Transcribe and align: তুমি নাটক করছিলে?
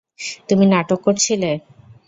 তুমি 0.49 0.65
নাটক 0.67 0.99
করছিলে? 1.05 1.51